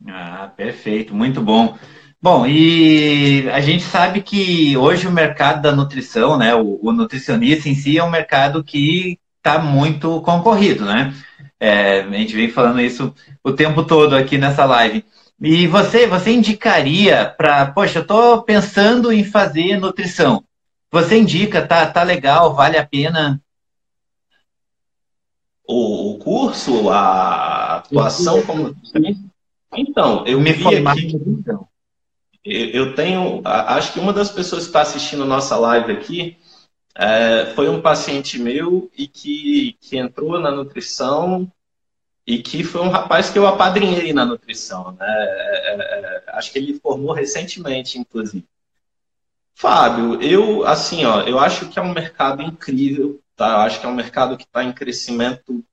[0.07, 1.77] Ah, perfeito, muito bom.
[2.21, 7.69] Bom, e a gente sabe que hoje o mercado da nutrição, né, o, o nutricionista
[7.69, 11.13] em si é um mercado que está muito concorrido, né?
[11.59, 13.13] É, a gente vem falando isso
[13.43, 15.05] o tempo todo aqui nessa live.
[15.39, 20.43] E você, você indicaria para, poxa, eu estou pensando em fazer nutrição.
[20.91, 23.41] Você indica, tá, tá legal, vale a pena?
[25.67, 28.75] O, curso, a atuação como
[29.75, 31.19] Então, eu me vi aqui.
[32.43, 36.37] Eu tenho, acho que uma das pessoas que está assistindo nossa live aqui
[36.95, 41.51] é, foi um paciente meu e que, que entrou na nutrição
[42.27, 44.91] e que foi um rapaz que eu apadrinhei na nutrição.
[44.93, 45.05] Né?
[45.07, 48.45] É, é, é, acho que ele formou recentemente, inclusive.
[49.53, 53.51] Fábio, eu assim, ó, eu acho que é um mercado incrível, tá?
[53.51, 55.63] Eu acho que é um mercado que está em crescimento,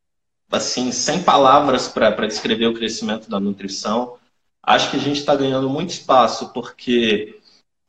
[0.51, 4.19] assim, sem palavras para descrever o crescimento da nutrição.
[4.63, 7.41] Acho que a gente está ganhando muito espaço porque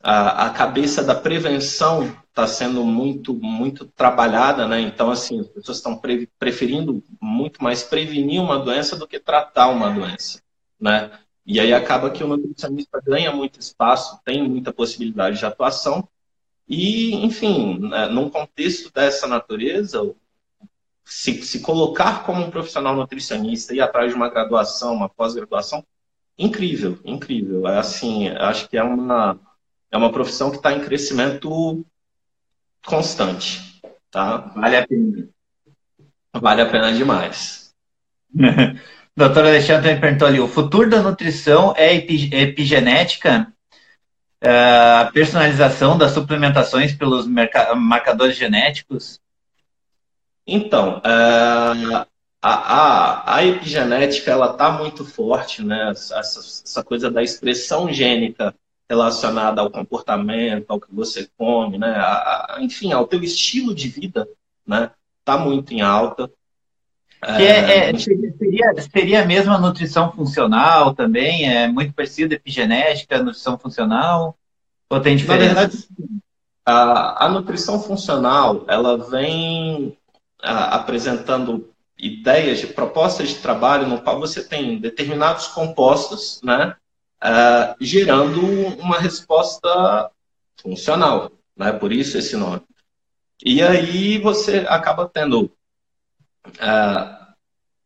[0.04, 4.82] a, a cabeça da prevenção está sendo muito, muito trabalhada, né?
[4.82, 9.70] Então, assim, as pessoas estão pre preferindo muito mais prevenir uma doença do que tratar
[9.70, 10.42] uma doença,
[10.80, 11.10] né?
[11.46, 16.08] E aí acaba que o nutricionista ganha muito espaço, tem muita possibilidade de atuação.
[16.68, 20.14] E, enfim, né, num contexto dessa natureza,
[21.06, 25.86] se, se colocar como um profissional nutricionista e atrás de uma graduação, uma pós-graduação,
[26.38, 27.68] incrível, incrível.
[27.68, 29.38] É assim, acho que é uma,
[29.94, 31.86] é uma profissão que está em crescimento
[32.84, 33.80] constante,
[34.10, 34.38] tá?
[34.56, 35.30] Vale a pena.
[36.34, 37.72] Vale a pena demais.
[39.16, 43.54] Doutor Alexandre perguntou ali, o futuro da nutrição é epigenética?
[44.42, 44.50] É,
[45.02, 49.22] a personalização das suplementações pelos marcadores genéticos?
[50.46, 52.08] Então, é,
[52.42, 55.92] a, a, a, epigenética ela está muito forte, né?
[55.92, 58.54] Essa, essa, coisa da expressão gênica
[58.90, 61.92] relacionada ao comportamento, ao que você come, né?
[61.96, 64.28] A, a, enfim, ao teu estilo de vida,
[64.66, 64.92] né?
[65.20, 66.30] Está muito em alta.
[67.22, 71.50] Que é, é, seria, seria a mesma nutrição funcional também?
[71.50, 74.38] É muito parecido epigenética, nutrição funcional?
[74.90, 75.54] Ou tem diferença?
[75.54, 75.88] Na verdade,
[76.66, 79.98] a, a nutrição funcional ela vem
[80.42, 86.76] a, apresentando ideias de propostas de trabalho no qual você tem determinados compostos, né,
[87.24, 88.46] uh, gerando
[88.80, 90.12] uma resposta
[90.62, 92.62] funcional, né, por isso esse nome.
[93.44, 97.34] E aí você acaba tendo uh,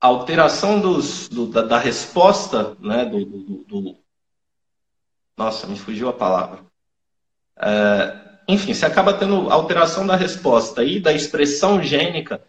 [0.01, 3.97] alteração dos, do, da, da, resposta, né, do, do, do,
[5.37, 6.61] Nossa, me fugiu a palavra.
[7.57, 12.43] Uh, enfim, você acaba tendo alteração da resposta e da expressão gênica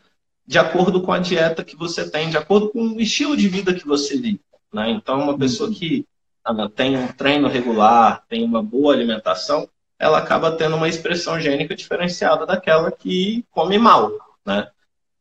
[0.47, 3.75] de acordo com a dieta que você tem, de acordo com o estilo de vida
[3.75, 4.41] que você vive.
[4.73, 4.91] Né?
[4.91, 6.07] Então, uma pessoa que
[6.49, 11.77] ah, tem um treino regular, tem uma boa alimentação, ela acaba tendo uma expressão gênica
[11.77, 14.13] diferenciada daquela que come mal.
[14.47, 14.67] Né?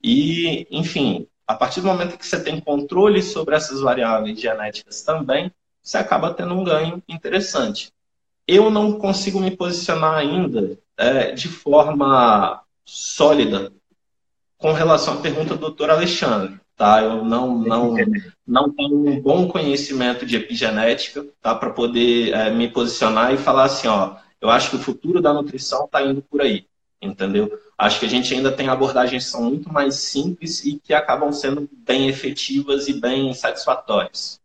[0.02, 5.52] E, enfim, a partir do momento que você tem controle sobre essas variáveis genéticas também,
[5.84, 7.92] você acaba tendo um ganho interessante.
[8.48, 13.74] Eu não consigo me posicionar ainda é, de forma sólida
[14.58, 16.58] com relação à pergunta do doutor Alexandre.
[16.78, 17.02] Tá?
[17.02, 17.96] Eu não, não,
[18.46, 21.56] não tenho um bom conhecimento de epigenética tá?
[21.56, 25.34] para poder é, me posicionar e falar assim, ó, eu acho que o futuro da
[25.34, 26.68] nutrição está indo por aí,
[27.02, 27.52] entendeu?
[27.76, 31.32] Acho que a gente ainda tem abordagens que são muito mais simples e que acabam
[31.32, 34.40] sendo bem efetivas e bem satisfatórias.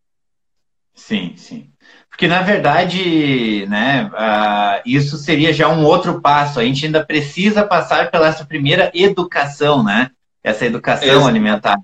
[0.94, 1.70] Sim, sim.
[2.08, 6.60] Porque, na verdade, né, uh, isso seria já um outro passo.
[6.60, 10.10] A gente ainda precisa passar pela essa primeira educação, né?
[10.42, 11.76] Essa educação alimentar.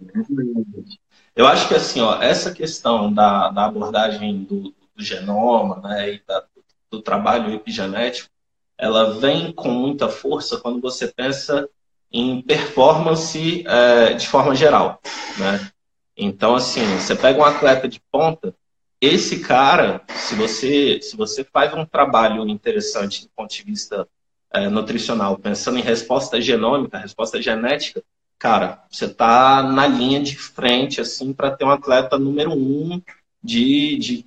[1.34, 6.22] Eu acho que, assim, ó, essa questão da, da abordagem do, do genoma né, e
[6.26, 6.44] da,
[6.90, 8.28] do trabalho epigenético,
[8.76, 11.68] ela vem com muita força quando você pensa
[12.10, 15.00] em performance é, de forma geral,
[15.38, 15.70] né?
[16.16, 18.54] Então, assim, você pega um atleta de ponta,
[19.00, 24.08] esse cara, se você, se você faz um trabalho interessante do ponto de vista
[24.52, 28.02] é, nutricional, pensando em resposta genômica, resposta genética,
[28.38, 33.02] cara, você está na linha de frente assim para ter um atleta número um
[33.42, 34.26] de, de,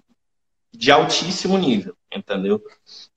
[0.71, 2.61] de altíssimo nível, entendeu?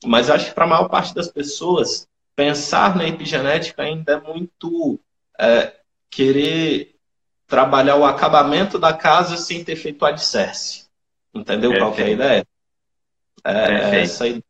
[0.04, 5.00] Mas acho que para a maior parte das pessoas, pensar na epigenética ainda é muito
[5.38, 5.74] é,
[6.10, 6.94] querer
[7.46, 10.86] trabalhar o acabamento da casa sem ter feito o alicerce.
[11.32, 11.94] Entendeu Perfeito.
[11.94, 12.46] qual é a ideia?
[13.44, 14.42] É, é essa aí.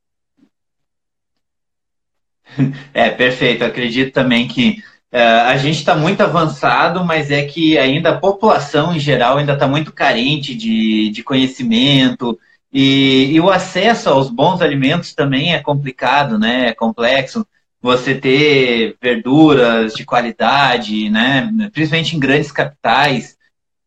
[2.93, 3.65] É, perfeito.
[3.65, 4.81] Acredito também que
[5.21, 9.69] a gente está muito avançado, mas é que ainda a população em geral ainda está
[9.69, 12.39] muito carente de, de conhecimento
[12.73, 16.71] e, e, o acesso aos bons alimentos também é complicado, né?
[16.71, 17.47] É complexo.
[17.81, 21.49] Você ter verduras de qualidade, né?
[21.73, 23.37] Principalmente em grandes capitais,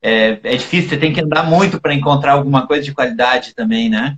[0.01, 3.89] é, é difícil, você tem que andar muito para encontrar alguma coisa de qualidade também,
[3.89, 4.17] né?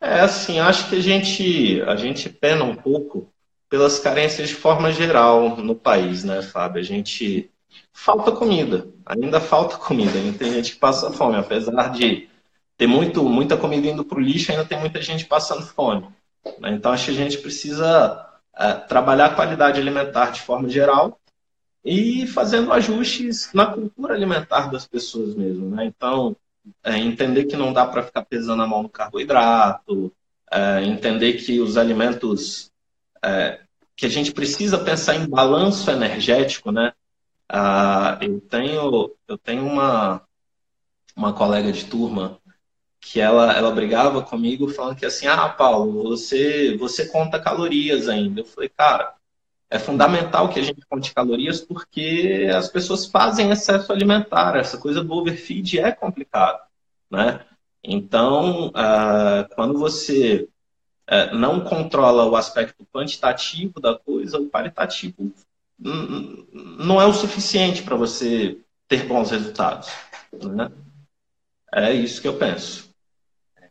[0.00, 3.30] É assim, acho que a gente, a gente pena um pouco
[3.70, 6.80] pelas carências de forma geral no país, né, Fábio?
[6.80, 7.50] A gente
[7.92, 12.28] falta comida, ainda falta comida, ainda tem gente que passa fome, apesar de
[12.76, 16.06] ter muito, muita comida indo para o lixo, ainda tem muita gente passando fome.
[16.58, 16.72] Né?
[16.72, 21.18] Então acho que a gente precisa é, trabalhar a qualidade alimentar de forma geral
[21.84, 25.70] e fazendo ajustes na cultura alimentar das pessoas mesmo.
[25.70, 25.86] Né?
[25.86, 26.36] Então,
[26.84, 30.12] é, entender que não dá para ficar pesando a mão no carboidrato,
[30.50, 32.69] é, entender que os alimentos.
[33.24, 33.60] É,
[33.96, 36.92] que a gente precisa pensar em balanço energético, né?
[37.48, 40.22] Ah, eu tenho, eu tenho uma,
[41.16, 42.40] uma colega de turma
[43.00, 48.40] que ela, ela brigava comigo falando que assim, ah, Paulo, você, você conta calorias ainda.
[48.40, 49.14] Eu falei, cara,
[49.70, 54.56] é fundamental que a gente conte calorias porque as pessoas fazem excesso alimentar.
[54.56, 56.60] Essa coisa do overfeed é complicado,
[57.10, 57.44] né?
[57.82, 60.48] Então, uh, quando você
[61.32, 65.32] não controla o aspecto quantitativo da coisa, o qualitativo
[65.78, 69.88] não é o suficiente para você ter bons resultados.
[70.32, 70.70] Né?
[71.72, 72.90] É isso que eu penso.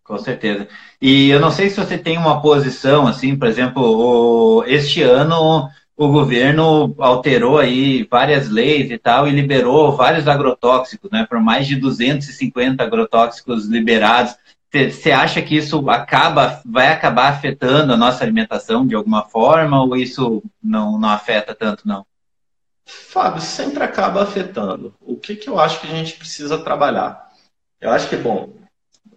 [0.04, 0.68] Com certeza.
[1.00, 6.08] E eu não sei se você tem uma posição, assim, por exemplo, este ano o
[6.08, 11.28] governo alterou aí várias leis e tal e liberou vários agrotóxicos, né?
[11.30, 14.36] Por mais de 250 agrotóxicos liberados.
[14.72, 19.96] Você acha que isso acaba, vai acabar afetando a nossa alimentação de alguma forma ou
[19.96, 22.06] isso não, não afeta tanto, não?
[22.86, 24.94] Fábio, sempre acaba afetando.
[25.02, 27.30] O que, que eu acho que a gente precisa trabalhar?
[27.82, 28.54] Eu acho que, bom,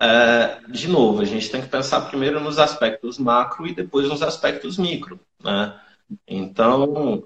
[0.01, 4.23] é, de novo, a gente tem que pensar primeiro nos aspectos macro e depois nos
[4.23, 5.21] aspectos micro.
[5.43, 5.79] Né?
[6.27, 7.23] Então,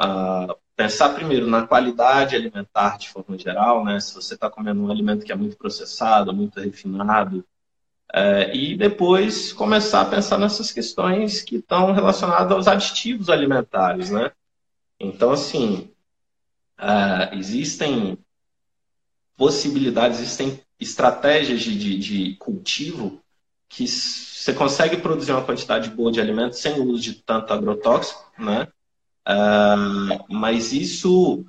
[0.77, 3.99] pensar primeiro na qualidade alimentar de forma geral, né?
[4.01, 7.45] se você está comendo um alimento que é muito processado, muito refinado,
[8.17, 14.11] é, e depois começar a pensar nessas questões que estão relacionadas aos aditivos alimentares.
[14.11, 14.33] Né?
[14.99, 15.91] Então, assim,
[16.81, 18.17] uh, existem
[19.37, 23.21] possibilidades, existem estratégias de, de, de, cultivo
[23.69, 28.33] que você consegue produzir uma quantidade boa de alimentos sem o uso de tanto agrotóxico,
[28.39, 28.67] né?
[29.29, 31.45] Uh, mas isso,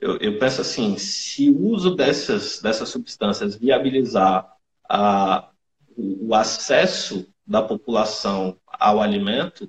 [0.00, 4.50] eu, eu, penso assim, se o uso dessas, dessas substâncias viabilizar
[4.88, 5.51] a,
[5.96, 9.68] o, o acesso da população ao alimento,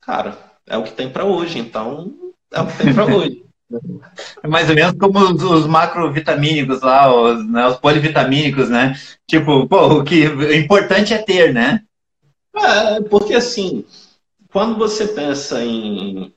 [0.00, 1.58] cara, é o que tem para hoje.
[1.58, 3.42] Então, é o que tem para hoje.
[4.42, 8.94] É mais ou menos como os, os macrovitamínicos lá, os, né, os, polivitamínicos, né?
[9.26, 11.82] Tipo, pô, o que o importante é ter, né?
[12.54, 13.82] É, porque assim,
[14.52, 16.34] quando você pensa em.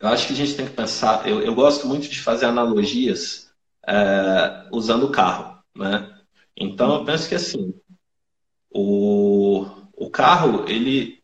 [0.00, 1.28] Eu acho que a gente tem que pensar.
[1.28, 3.50] Eu, eu gosto muito de fazer analogias
[3.86, 6.10] é, usando o carro, né?
[6.56, 7.74] Então eu penso que assim,
[8.70, 9.66] o,
[9.96, 11.20] o carro, ele.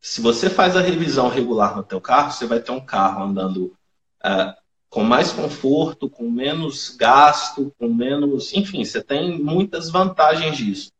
[0.00, 3.76] Se você faz a revisão regular no teu carro, você vai ter um carro andando
[4.24, 4.54] uh,
[4.88, 8.52] com mais conforto, com menos gasto, com menos.
[8.54, 10.92] Enfim, você tem muitas vantagens disso.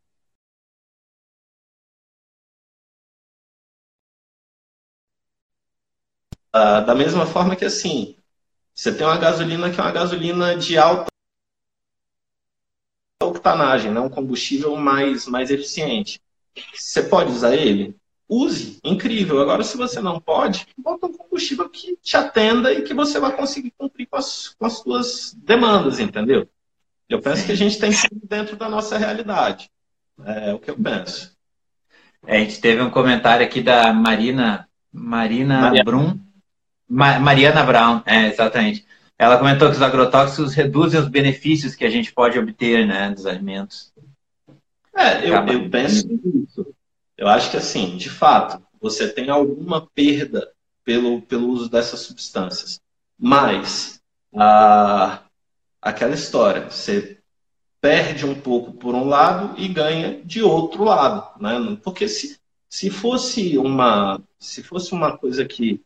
[6.54, 8.16] Uh, da mesma forma que assim,
[8.74, 11.06] você tem uma gasolina que é uma gasolina de alta
[13.26, 14.00] octanagem, né?
[14.00, 16.20] um combustível mais, mais eficiente.
[16.74, 17.94] Você pode usar ele?
[18.28, 19.40] use, incrível.
[19.40, 23.34] Agora, se você não pode, bota um combustível que te atenda e que você vai
[23.36, 26.48] conseguir cumprir com as, com as suas demandas, entendeu?
[27.08, 29.70] Eu penso que a gente tem que ir dentro da nossa realidade.
[30.24, 31.36] É o que eu penso.
[32.26, 35.84] É, a gente teve um comentário aqui da Marina, Marina Maria.
[35.84, 36.18] Brum.
[36.88, 38.86] Ma, Mariana Brown, é, exatamente.
[39.18, 43.24] Ela comentou que os agrotóxicos reduzem os benefícios que a gente pode obter né, dos
[43.24, 43.92] alimentos.
[44.94, 46.74] É, eu, eu penso nisso.
[47.16, 50.52] Eu acho que, assim, de fato, você tem alguma perda
[50.84, 52.80] pelo, pelo uso dessas substâncias.
[53.18, 54.02] Mas,
[54.34, 55.22] a,
[55.80, 57.18] aquela história, você
[57.80, 61.40] perde um pouco por um lado e ganha de outro lado.
[61.40, 61.78] Né?
[61.82, 62.38] Porque se,
[62.68, 65.80] se, fosse, uma, se fosse uma coisa que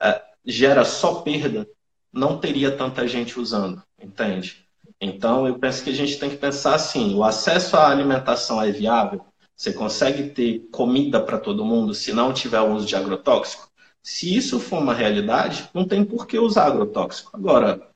[0.00, 1.66] é, gera só perda,
[2.14, 4.64] não teria tanta gente usando, entende?
[5.00, 8.70] Então, eu penso que a gente tem que pensar assim: o acesso à alimentação é
[8.70, 9.24] viável?
[9.56, 13.68] Você consegue ter comida para todo mundo se não tiver o uso de agrotóxico?
[14.02, 17.30] Se isso for uma realidade, não tem por que usar agrotóxico.
[17.34, 17.88] Agora,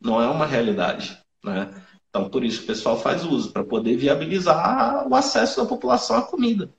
[0.00, 1.18] não é uma realidade.
[1.44, 1.70] Né?
[2.08, 6.22] Então, por isso o pessoal faz uso, para poder viabilizar o acesso da população à
[6.22, 6.70] comida.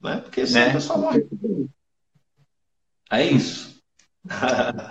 [0.00, 0.18] Né?
[0.18, 0.70] Porque senão né?
[0.70, 1.26] o pessoal morre.
[3.10, 3.74] É isso.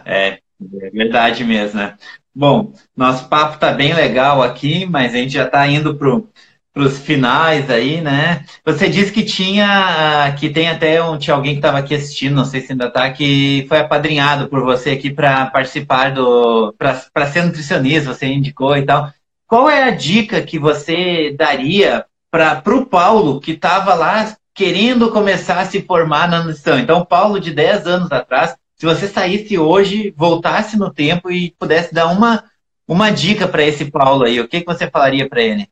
[0.06, 0.43] é,
[0.82, 1.95] é verdade mesmo, né?
[2.36, 6.97] Bom, nosso papo está bem legal aqui, mas a gente já está indo para os
[6.97, 8.43] finais aí, né?
[8.66, 12.45] Você disse que tinha, que tem até um, tinha alguém que estava aqui assistindo, não
[12.45, 17.43] sei se ainda está, que foi apadrinhado por você aqui para participar do, para ser
[17.43, 19.14] nutricionista, você indicou e tal.
[19.47, 25.59] Qual é a dica que você daria para o Paulo que estava lá querendo começar
[25.59, 26.80] a se formar na nutrição?
[26.80, 31.94] Então, Paulo de 10 anos atrás, se você saísse hoje, voltasse no tempo e pudesse
[31.94, 32.44] dar uma,
[32.86, 35.70] uma dica para esse Paulo aí, o que, que você falaria para ele?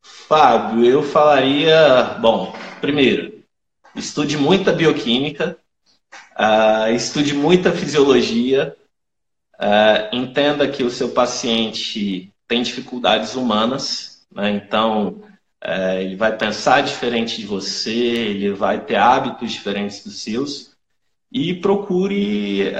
[0.00, 3.42] Fábio, eu falaria, bom, primeiro,
[3.96, 5.58] estude muita bioquímica,
[6.38, 8.76] uh, estude muita fisiologia,
[9.58, 14.52] uh, entenda que o seu paciente tem dificuldades humanas, né?
[14.52, 15.20] então
[15.64, 20.75] uh, ele vai pensar diferente de você, ele vai ter hábitos diferentes dos seus,
[21.30, 22.72] e procure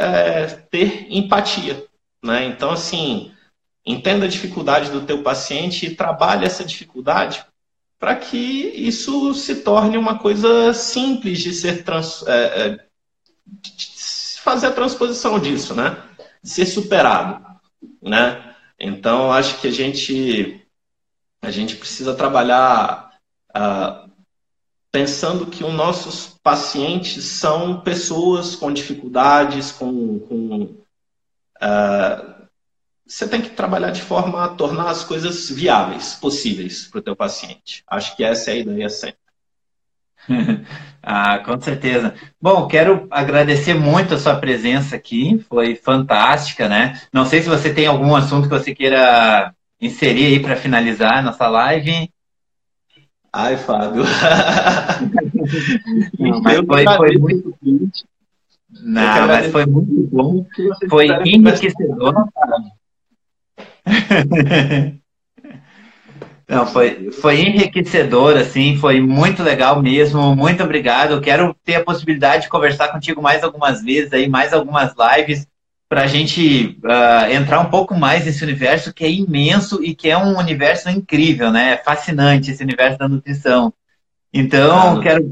[0.70, 1.84] ter empatia.
[2.22, 2.44] Né?
[2.46, 3.32] Então, assim,
[3.84, 7.44] entenda a dificuldade do teu paciente e trabalhe essa dificuldade
[7.98, 12.86] para que isso se torne uma coisa simples de ser trans, é, é,
[13.46, 15.96] de fazer a transposição disso, né?
[16.42, 17.44] De ser superado,
[18.02, 18.54] né?
[18.78, 20.60] Então acho que a gente
[21.42, 23.10] a gente precisa trabalhar
[23.56, 24.05] uh,
[24.90, 30.62] pensando que os nossos pacientes são pessoas com dificuldades, com, com
[31.62, 32.36] uh,
[33.06, 37.14] você tem que trabalhar de forma a tornar as coisas viáveis, possíveis para o teu
[37.14, 37.84] paciente.
[37.86, 39.18] Acho que essa é a ideia sempre.
[41.02, 42.14] ah, com certeza.
[42.40, 47.00] Bom, quero agradecer muito a sua presença aqui, foi fantástica, né?
[47.12, 51.46] Não sei se você tem algum assunto que você queira inserir aí para finalizar nossa
[51.48, 52.10] live.
[53.38, 54.02] Ai, Fábio.
[56.18, 57.54] Não, mas foi, foi muito.
[58.80, 60.46] Não, mas foi muito bom.
[60.88, 62.14] Foi enriquecedor.
[66.48, 70.34] Não, foi, foi enriquecedor, assim, foi muito legal mesmo.
[70.34, 71.10] Muito obrigado.
[71.10, 75.46] Eu quero ter a possibilidade de conversar contigo mais algumas vezes aí, mais algumas lives,
[75.88, 80.08] para a gente uh, entrar um pouco mais nesse universo que é imenso e que
[80.08, 81.74] é um universo incrível, né?
[81.74, 83.72] É fascinante esse universo da nutrição.
[84.32, 85.24] Então, ah, quero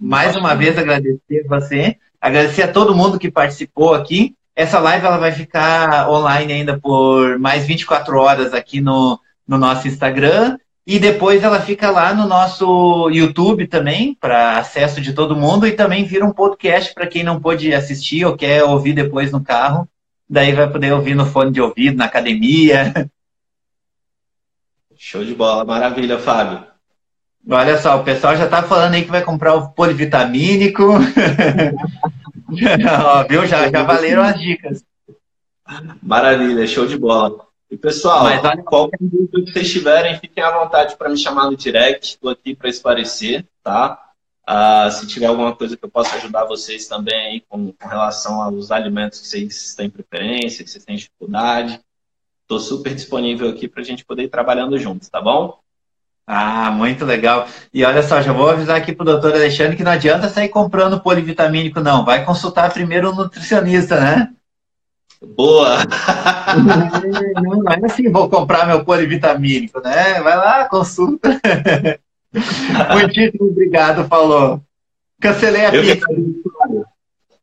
[0.00, 4.34] mais uma vez agradecer você, agradecer a todo mundo que participou aqui.
[4.54, 9.86] Essa live ela vai ficar online ainda por mais 24 horas aqui no, no nosso
[9.88, 10.56] Instagram.
[10.86, 15.72] E depois ela fica lá no nosso YouTube também, para acesso de todo mundo, e
[15.72, 19.88] também vira um podcast para quem não pôde assistir ou quer ouvir depois no carro.
[20.28, 23.10] Daí vai poder ouvir no fone de ouvido, na academia.
[24.96, 26.66] Show de bola, maravilha, Fábio.
[27.48, 30.94] Olha só, o pessoal já está falando aí que vai comprar o polivitamínico.
[33.04, 33.46] Ó, viu?
[33.46, 34.84] Já, já valeram as dicas.
[36.02, 37.46] Maravilha, show de bola.
[37.70, 38.62] E pessoal, Mas, olha...
[38.62, 42.10] qualquer dúvida que vocês tiverem, fiquem à vontade para me chamar no direct.
[42.10, 44.05] Estou aqui para esclarecer, tá?
[44.46, 48.70] Ah, se tiver alguma coisa que eu possa ajudar vocês também com, com relação aos
[48.70, 51.80] alimentos que vocês têm preferência, que vocês têm dificuldade,
[52.42, 55.58] estou super disponível aqui para a gente poder ir trabalhando juntos, tá bom?
[56.24, 57.48] Ah, muito legal.
[57.74, 60.48] E olha só, já vou avisar aqui para o doutor Alexandre que não adianta sair
[60.48, 62.04] comprando polivitamínico, não.
[62.04, 64.32] Vai consultar primeiro o nutricionista, né?
[65.34, 65.78] Boa!
[67.42, 70.20] Não é assim, vou comprar meu polivitamínico, né?
[70.20, 71.40] Vai lá, consulta.
[72.92, 74.62] Muitíssimo obrigado, falou.
[75.20, 76.06] Cancelei a pizza.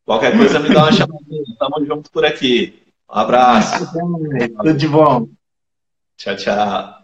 [0.04, 1.42] Qualquer coisa me dá uma chamadinha.
[1.58, 2.82] Tamo junto por aqui.
[3.10, 3.90] Um abraço.
[3.92, 5.28] Tudo de bom.
[6.16, 7.03] Tchau, tchau.